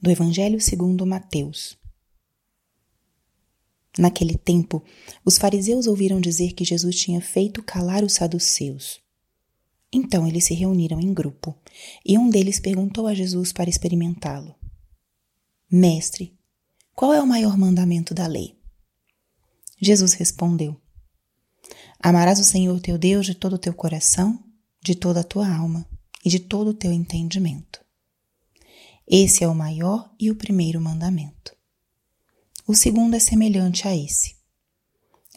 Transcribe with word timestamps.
do 0.00 0.10
Evangelho 0.10 0.60
segundo 0.60 1.06
Mateus. 1.06 1.76
Naquele 3.98 4.36
tempo, 4.36 4.82
os 5.24 5.38
fariseus 5.38 5.86
ouviram 5.86 6.20
dizer 6.20 6.52
que 6.52 6.64
Jesus 6.64 6.96
tinha 6.96 7.20
feito 7.20 7.62
calar 7.62 8.04
os 8.04 8.12
saduceus. 8.12 9.00
Então 9.90 10.26
eles 10.26 10.44
se 10.44 10.54
reuniram 10.54 11.00
em 11.00 11.14
grupo, 11.14 11.56
e 12.04 12.18
um 12.18 12.28
deles 12.28 12.60
perguntou 12.60 13.06
a 13.06 13.14
Jesus 13.14 13.52
para 13.52 13.70
experimentá-lo: 13.70 14.54
Mestre, 15.70 16.36
qual 16.94 17.14
é 17.14 17.22
o 17.22 17.26
maior 17.26 17.56
mandamento 17.56 18.12
da 18.12 18.26
lei? 18.26 18.54
Jesus 19.80 20.12
respondeu: 20.12 20.76
Amarás 21.98 22.38
o 22.38 22.44
Senhor 22.44 22.78
teu 22.80 22.98
Deus 22.98 23.24
de 23.24 23.34
todo 23.34 23.54
o 23.54 23.58
teu 23.58 23.72
coração, 23.72 24.44
de 24.82 24.94
toda 24.94 25.20
a 25.20 25.24
tua 25.24 25.48
alma 25.48 25.88
e 26.22 26.28
de 26.28 26.40
todo 26.40 26.68
o 26.68 26.74
teu 26.74 26.92
entendimento. 26.92 27.85
Esse 29.08 29.44
é 29.44 29.48
o 29.48 29.54
maior 29.54 30.12
e 30.18 30.30
o 30.30 30.34
primeiro 30.34 30.80
mandamento. 30.80 31.54
O 32.66 32.74
segundo 32.74 33.14
é 33.14 33.20
semelhante 33.20 33.86
a 33.86 33.96
esse: 33.96 34.34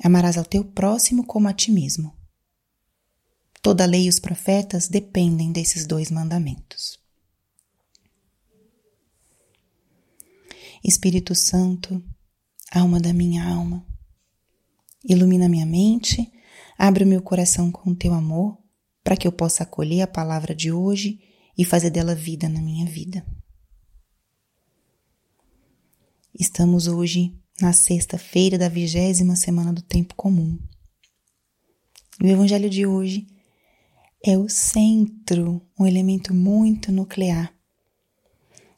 Amarás 0.04 0.38
ao 0.38 0.46
teu 0.46 0.66
próximo 0.66 1.24
como 1.24 1.48
a 1.48 1.54
ti 1.54 1.72
mesmo. 1.72 2.18
Toda 3.62 3.84
a 3.84 3.88
lei 3.88 4.06
e 4.06 4.10
os 4.10 4.20
profetas 4.20 4.88
dependem 4.88 5.52
desses 5.52 5.86
dois 5.86 6.10
mandamentos. 6.10 6.98
Espírito 10.84 11.36
Santo, 11.36 12.02
alma 12.72 13.00
da 13.00 13.14
minha 13.14 13.46
alma, 13.46 13.86
ilumina 15.08 15.50
minha 15.50 15.66
mente, 15.66 16.32
abre 16.78 17.04
o 17.04 17.08
meu 17.08 17.22
coração 17.22 17.70
com 17.70 17.92
o 17.92 17.96
teu 17.96 18.14
amor, 18.14 18.58
para 19.04 19.18
que 19.18 19.28
eu 19.28 19.32
possa 19.32 19.64
acolher 19.64 20.02
a 20.02 20.08
palavra 20.08 20.56
de 20.56 20.72
hoje 20.72 21.20
e 21.58 21.66
fazer 21.66 21.90
dela 21.90 22.16
vida 22.16 22.48
na 22.48 22.62
minha 22.62 22.86
vida. 22.86 23.26
Estamos 26.40 26.88
hoje 26.88 27.38
na 27.60 27.74
sexta-feira 27.74 28.58
da 28.58 28.70
vigésima 28.70 29.36
semana 29.36 29.74
do 29.74 29.82
tempo 29.82 30.16
comum. 30.16 30.58
E 32.18 32.24
o 32.24 32.30
evangelho 32.30 32.70
de 32.70 32.86
hoje 32.86 33.28
é 34.24 34.38
o 34.38 34.48
centro, 34.48 35.62
um 35.78 35.86
elemento 35.86 36.34
muito 36.34 36.94
nuclear 36.94 37.54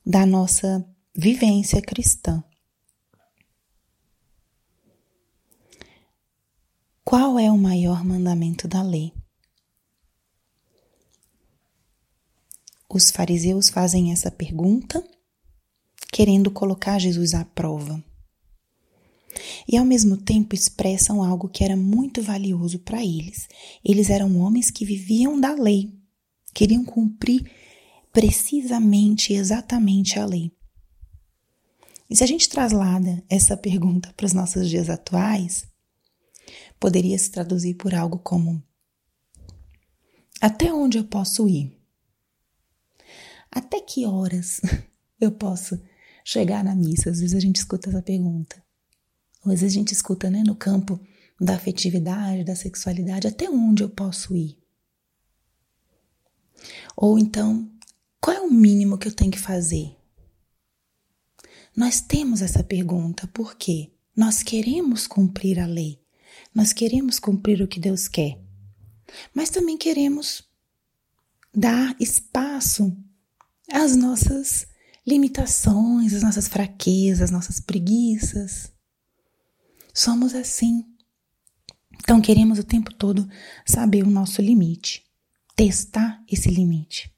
da 0.04 0.26
nossa 0.26 0.84
vivência 1.16 1.80
cristã. 1.84 2.44
Qual 7.06 7.38
é 7.38 7.52
o 7.52 7.60
maior 7.60 8.04
mandamento 8.04 8.68
da 8.68 8.82
lei? 8.82 9.14
Os 12.90 13.12
fariseus 13.12 13.70
fazem 13.70 14.12
essa 14.12 14.32
pergunta 14.32 15.08
querendo 16.12 16.52
colocar 16.52 17.00
Jesus 17.00 17.34
à 17.34 17.46
prova. 17.46 18.04
E 19.68 19.78
ao 19.78 19.86
mesmo 19.86 20.18
tempo 20.18 20.54
expressam 20.54 21.24
algo 21.24 21.48
que 21.48 21.64
era 21.64 21.78
muito 21.78 22.22
valioso 22.22 22.80
para 22.80 23.02
eles. 23.02 23.48
Eles 23.84 24.10
eram 24.10 24.38
homens 24.38 24.70
que 24.70 24.84
viviam 24.84 25.40
da 25.40 25.54
lei, 25.54 25.98
queriam 26.54 26.84
cumprir 26.84 27.50
precisamente, 28.12 29.34
exatamente 29.34 30.20
a 30.20 30.26
lei. 30.26 30.52
E 32.10 32.16
se 32.16 32.24
a 32.26 32.28
gente 32.28 32.50
traslada 32.50 33.24
essa 33.30 33.56
pergunta 33.56 34.14
para 34.18 34.26
os 34.26 34.34
nossos 34.34 34.70
dias 34.70 34.90
atuais, 34.90 35.66
poderia 36.78 37.18
se 37.18 37.32
traduzir 37.32 37.76
por 37.76 37.96
algo 37.96 38.20
como: 38.20 38.62
Até 40.42 40.74
onde 40.74 40.98
eu 40.98 41.06
posso 41.06 41.48
ir? 41.48 41.80
Até 43.50 43.80
que 43.80 44.06
horas 44.06 44.60
eu 45.22 45.32
posso 45.32 45.82
chegar 46.24 46.64
na 46.64 46.76
missa? 46.76 47.10
Às 47.10 47.20
vezes 47.20 47.36
a 47.36 47.40
gente 47.40 47.58
escuta 47.58 47.90
essa 47.90 48.02
pergunta. 48.02 48.62
Ou 49.46 49.52
às 49.52 49.62
vezes 49.62 49.76
a 49.76 49.80
gente 49.80 49.94
escuta, 49.94 50.30
né, 50.30 50.44
no 50.46 50.56
campo 50.56 51.00
da 51.40 51.56
afetividade, 51.56 52.44
da 52.44 52.56
sexualidade, 52.56 53.28
até 53.28 53.50
onde 53.50 53.84
eu 53.84 53.90
posso 53.90 54.36
ir? 54.36 54.58
Ou 56.96 57.18
então, 57.18 57.70
qual 58.20 58.38
é 58.38 58.42
o 58.42 58.52
mínimo 58.52 58.98
que 58.98 59.08
eu 59.08 59.16
tenho 59.16 59.32
que 59.32 59.40
fazer? 59.40 59.98
Nós 61.76 62.02
temos 62.02 62.42
essa 62.42 62.64
pergunta 62.64 63.28
porque 63.34 63.92
nós 64.16 64.44
queremos 64.44 65.08
cumprir 65.08 65.60
a 65.60 65.66
lei, 65.66 66.00
nós 66.54 66.74
queremos 66.74 67.18
cumprir 67.18 67.62
o 67.62 67.68
que 67.68 67.80
Deus 67.80 68.08
quer, 68.08 68.40
mas 69.34 69.50
também 69.50 69.78
queremos 69.78 70.44
dar 71.54 71.96
espaço 72.00 72.96
às 73.72 73.96
nossas 73.96 74.68
limitações, 75.06 76.14
às 76.14 76.24
nossas 76.24 76.48
fraquezas, 76.48 77.22
às 77.22 77.32
nossas 77.32 77.60
preguiças. 77.60 78.72
Somos 79.94 80.34
assim. 80.34 80.86
Então 82.00 82.22
queremos 82.22 82.60
o 82.60 82.64
tempo 82.64 82.94
todo 82.94 83.28
saber 83.66 84.04
o 84.04 84.10
nosso 84.10 84.42
limite, 84.42 85.04
testar 85.56 86.24
esse 86.28 86.50
limite. 86.50 87.14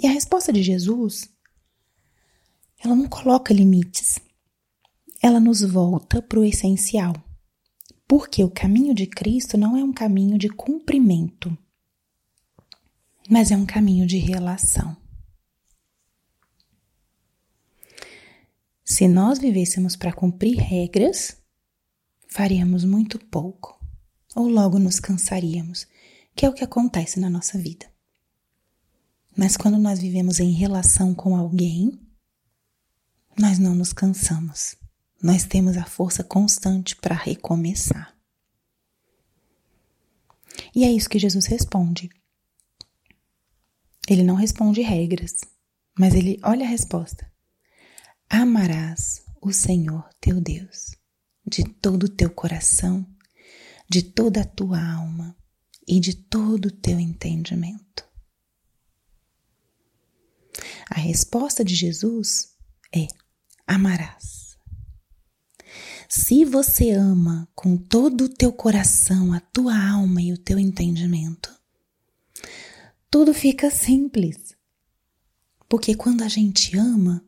E 0.00 0.06
a 0.06 0.10
resposta 0.10 0.52
de 0.52 0.62
Jesus, 0.62 1.28
ela 2.82 2.96
não 2.96 3.08
coloca 3.08 3.52
limites. 3.52 4.18
Ela 5.22 5.38
nos 5.38 5.62
volta 5.62 6.20
para 6.20 6.40
o 6.40 6.44
essencial. 6.44 7.14
Porque 8.08 8.42
o 8.42 8.50
caminho 8.50 8.94
de 8.94 9.06
Cristo 9.06 9.56
não 9.56 9.76
é 9.76 9.84
um 9.84 9.92
caminho 9.92 10.36
de 10.36 10.48
cumprimento, 10.48 11.56
mas 13.30 13.50
é 13.50 13.56
um 13.56 13.64
caminho 13.64 14.06
de 14.06 14.18
relação. 14.18 15.01
Se 18.84 19.06
nós 19.06 19.38
vivêssemos 19.38 19.94
para 19.94 20.12
cumprir 20.12 20.58
regras, 20.58 21.36
faríamos 22.26 22.84
muito 22.84 23.18
pouco, 23.18 23.78
ou 24.34 24.48
logo 24.48 24.78
nos 24.78 24.98
cansaríamos, 24.98 25.86
que 26.34 26.44
é 26.44 26.48
o 26.48 26.54
que 26.54 26.64
acontece 26.64 27.20
na 27.20 27.30
nossa 27.30 27.58
vida. 27.58 27.90
Mas 29.36 29.56
quando 29.56 29.78
nós 29.78 30.00
vivemos 30.00 30.40
em 30.40 30.52
relação 30.52 31.14
com 31.14 31.36
alguém, 31.36 31.98
nós 33.38 33.58
não 33.58 33.74
nos 33.74 33.92
cansamos. 33.92 34.76
Nós 35.22 35.44
temos 35.44 35.76
a 35.76 35.84
força 35.84 36.24
constante 36.24 36.96
para 36.96 37.14
recomeçar. 37.14 38.14
E 40.74 40.84
é 40.84 40.90
isso 40.90 41.08
que 41.08 41.18
Jesus 41.18 41.46
responde. 41.46 42.10
Ele 44.08 44.22
não 44.22 44.34
responde 44.34 44.82
regras, 44.82 45.36
mas 45.98 46.14
ele 46.14 46.38
olha 46.42 46.66
a 46.66 46.68
resposta. 46.68 47.31
Amarás 48.34 49.22
o 49.42 49.52
Senhor 49.52 50.08
teu 50.18 50.40
Deus 50.40 50.96
de 51.46 51.64
todo 51.64 52.04
o 52.04 52.08
teu 52.08 52.30
coração, 52.30 53.06
de 53.86 54.02
toda 54.02 54.40
a 54.40 54.44
tua 54.46 54.82
alma 54.82 55.36
e 55.86 56.00
de 56.00 56.14
todo 56.14 56.64
o 56.64 56.70
teu 56.70 56.98
entendimento. 56.98 58.08
A 60.88 60.98
resposta 60.98 61.62
de 61.62 61.74
Jesus 61.74 62.56
é: 62.90 63.06
amarás. 63.66 64.56
Se 66.08 66.46
você 66.46 66.90
ama 66.92 67.46
com 67.54 67.76
todo 67.76 68.24
o 68.24 68.28
teu 68.30 68.50
coração, 68.50 69.34
a 69.34 69.40
tua 69.40 69.76
alma 69.76 70.22
e 70.22 70.32
o 70.32 70.38
teu 70.38 70.58
entendimento, 70.58 71.54
tudo 73.10 73.34
fica 73.34 73.70
simples. 73.70 74.56
Porque 75.68 75.94
quando 75.94 76.22
a 76.22 76.28
gente 76.28 76.78
ama, 76.78 77.22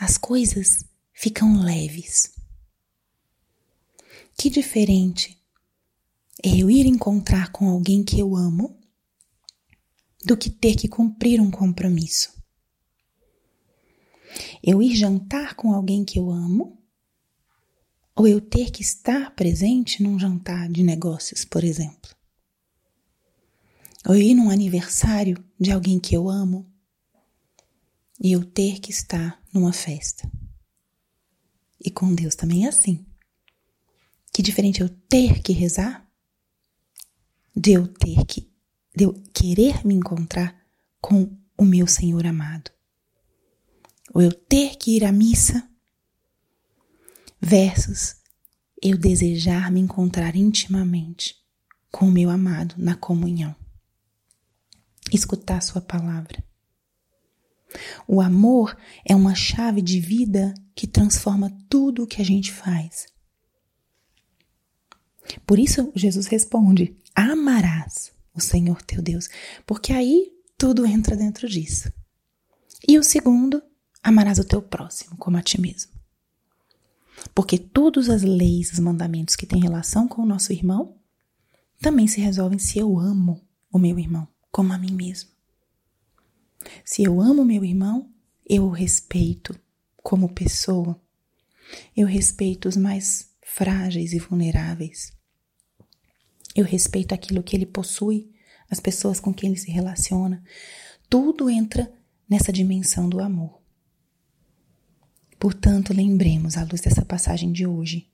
as 0.00 0.16
coisas 0.16 0.86
ficam 1.12 1.62
leves. 1.62 2.32
Que 4.34 4.48
diferente 4.48 5.38
é 6.42 6.56
eu 6.56 6.70
ir 6.70 6.86
encontrar 6.86 7.52
com 7.52 7.68
alguém 7.68 8.02
que 8.02 8.18
eu 8.18 8.34
amo 8.34 8.80
do 10.24 10.38
que 10.38 10.48
ter 10.48 10.74
que 10.74 10.88
cumprir 10.88 11.38
um 11.38 11.50
compromisso. 11.50 12.32
Eu 14.62 14.82
ir 14.82 14.96
jantar 14.96 15.54
com 15.54 15.74
alguém 15.74 16.02
que 16.02 16.18
eu 16.18 16.30
amo 16.30 16.82
ou 18.16 18.26
eu 18.26 18.40
ter 18.40 18.70
que 18.70 18.80
estar 18.80 19.34
presente 19.34 20.02
num 20.02 20.18
jantar 20.18 20.70
de 20.70 20.82
negócios, 20.82 21.44
por 21.44 21.62
exemplo. 21.62 22.10
Ou 24.08 24.16
ir 24.16 24.34
num 24.34 24.48
aniversário 24.48 25.44
de 25.58 25.70
alguém 25.70 26.00
que 26.00 26.16
eu 26.16 26.30
amo 26.30 26.66
e 28.18 28.32
eu 28.32 28.42
ter 28.42 28.80
que 28.80 28.90
estar 28.90 29.39
numa 29.52 29.72
festa. 29.72 30.30
E 31.82 31.90
com 31.90 32.14
Deus 32.14 32.34
também 32.34 32.66
é 32.66 32.68
assim. 32.68 33.06
Que 34.32 34.42
diferente 34.42 34.80
eu 34.80 34.88
ter 34.88 35.42
que 35.42 35.52
rezar 35.52 36.08
de 37.54 37.72
eu 37.72 37.86
ter 37.88 38.24
que, 38.26 38.50
de 38.94 39.04
eu 39.04 39.12
querer 39.34 39.84
me 39.84 39.94
encontrar 39.94 40.58
com 41.00 41.36
o 41.56 41.64
meu 41.64 41.86
Senhor 41.86 42.24
amado. 42.26 42.70
Ou 44.14 44.22
eu 44.22 44.32
ter 44.32 44.76
que 44.76 44.96
ir 44.96 45.04
à 45.04 45.12
missa 45.12 45.68
versus 47.40 48.16
eu 48.82 48.96
desejar 48.96 49.70
me 49.70 49.80
encontrar 49.80 50.34
intimamente 50.36 51.36
com 51.90 52.06
o 52.06 52.12
meu 52.12 52.30
amado 52.30 52.74
na 52.78 52.94
comunhão. 52.94 53.54
Escutar 55.12 55.60
Sua 55.60 55.80
palavra. 55.80 56.49
O 58.06 58.20
amor 58.20 58.76
é 59.04 59.14
uma 59.14 59.34
chave 59.34 59.82
de 59.82 60.00
vida 60.00 60.54
que 60.74 60.86
transforma 60.86 61.50
tudo 61.68 62.02
o 62.02 62.06
que 62.06 62.20
a 62.20 62.24
gente 62.24 62.52
faz. 62.52 63.06
Por 65.46 65.58
isso, 65.58 65.92
Jesus 65.94 66.26
responde: 66.26 66.96
Amarás 67.14 68.12
o 68.34 68.40
Senhor 68.40 68.80
teu 68.82 69.02
Deus, 69.02 69.28
porque 69.66 69.92
aí 69.92 70.30
tudo 70.56 70.86
entra 70.86 71.16
dentro 71.16 71.48
disso. 71.48 71.92
E 72.86 72.98
o 72.98 73.02
segundo, 73.02 73.62
amarás 74.02 74.38
o 74.38 74.44
teu 74.44 74.62
próximo 74.62 75.16
como 75.16 75.36
a 75.36 75.42
ti 75.42 75.60
mesmo. 75.60 75.92
Porque 77.34 77.58
todas 77.58 78.08
as 78.08 78.22
leis, 78.22 78.72
os 78.72 78.78
mandamentos 78.78 79.36
que 79.36 79.46
têm 79.46 79.60
relação 79.60 80.08
com 80.08 80.22
o 80.22 80.26
nosso 80.26 80.52
irmão 80.52 80.96
também 81.80 82.06
se 82.06 82.20
resolvem 82.20 82.58
se 82.58 82.78
eu 82.78 82.98
amo 82.98 83.46
o 83.72 83.78
meu 83.78 83.98
irmão 83.98 84.26
como 84.50 84.72
a 84.72 84.78
mim 84.78 84.92
mesmo. 84.92 85.30
Se 86.84 87.02
eu 87.02 87.20
amo 87.20 87.44
meu 87.44 87.64
irmão, 87.64 88.10
eu 88.48 88.64
o 88.64 88.70
respeito 88.70 89.58
como 89.96 90.32
pessoa. 90.32 91.00
Eu 91.96 92.06
respeito 92.06 92.68
os 92.68 92.76
mais 92.76 93.30
frágeis 93.42 94.12
e 94.12 94.18
vulneráveis. 94.18 95.12
Eu 96.54 96.64
respeito 96.64 97.14
aquilo 97.14 97.42
que 97.42 97.56
ele 97.56 97.66
possui, 97.66 98.30
as 98.68 98.80
pessoas 98.80 99.20
com 99.20 99.32
quem 99.32 99.50
ele 99.50 99.58
se 99.58 99.70
relaciona. 99.70 100.42
Tudo 101.08 101.48
entra 101.48 101.92
nessa 102.28 102.52
dimensão 102.52 103.08
do 103.08 103.20
amor. 103.20 103.60
Portanto, 105.38 105.94
lembremos, 105.94 106.56
à 106.56 106.64
luz 106.64 106.80
dessa 106.80 107.04
passagem 107.04 107.50
de 107.50 107.66
hoje, 107.66 108.08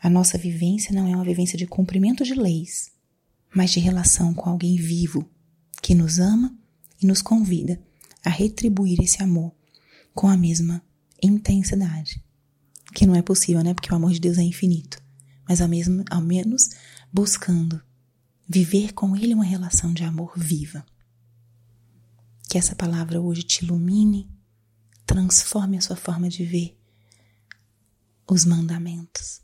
a 0.00 0.08
nossa 0.08 0.38
vivência 0.38 0.92
não 0.94 1.06
é 1.06 1.14
uma 1.14 1.24
vivência 1.24 1.56
de 1.56 1.66
cumprimento 1.66 2.24
de 2.24 2.34
leis, 2.34 2.92
mas 3.54 3.70
de 3.70 3.78
relação 3.78 4.32
com 4.32 4.48
alguém 4.48 4.76
vivo 4.76 5.28
que 5.82 5.94
nos 5.94 6.18
ama 6.18 6.56
e 7.00 7.06
nos 7.06 7.22
convida 7.22 7.80
a 8.24 8.30
retribuir 8.30 9.00
esse 9.00 9.22
amor 9.22 9.52
com 10.14 10.28
a 10.28 10.36
mesma 10.36 10.82
intensidade. 11.22 12.22
Que 12.94 13.06
não 13.06 13.14
é 13.14 13.22
possível, 13.22 13.62
né? 13.62 13.72
Porque 13.72 13.92
o 13.92 13.96
amor 13.96 14.12
de 14.12 14.20
Deus 14.20 14.38
é 14.38 14.42
infinito. 14.42 15.00
Mas 15.48 15.60
ao, 15.60 15.68
mesmo, 15.68 16.04
ao 16.10 16.20
menos 16.20 16.70
buscando 17.12 17.80
viver 18.48 18.92
com 18.92 19.16
Ele 19.16 19.34
uma 19.34 19.44
relação 19.44 19.92
de 19.92 20.04
amor 20.04 20.32
viva. 20.36 20.84
Que 22.48 22.58
essa 22.58 22.74
palavra 22.74 23.20
hoje 23.20 23.42
te 23.44 23.64
ilumine, 23.64 24.28
transforme 25.06 25.76
a 25.76 25.80
sua 25.80 25.96
forma 25.96 26.28
de 26.28 26.44
ver 26.44 26.76
os 28.28 28.44
mandamentos 28.44 29.40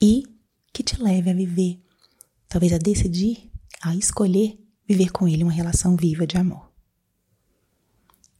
e 0.00 0.24
que 0.72 0.82
te 0.82 1.00
leve 1.00 1.30
a 1.30 1.34
viver, 1.34 1.80
talvez 2.48 2.72
a 2.72 2.78
decidir, 2.78 3.50
a 3.80 3.94
escolher 3.96 4.63
viver 4.86 5.10
com 5.10 5.28
Ele 5.28 5.42
uma 5.42 5.52
relação 5.52 5.96
viva 5.96 6.26
de 6.26 6.36
amor. 6.36 6.70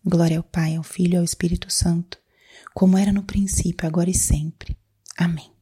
Glória 0.04 0.36
ao 0.36 0.44
Pai, 0.44 0.76
ao 0.76 0.82
Filho 0.82 1.14
e 1.14 1.16
ao 1.16 1.24
Espírito 1.24 1.72
Santo, 1.72 2.18
como 2.74 2.98
era 2.98 3.12
no 3.12 3.22
princípio, 3.22 3.86
agora 3.86 4.10
e 4.10 4.14
sempre. 4.14 4.76
Amém. 5.16 5.53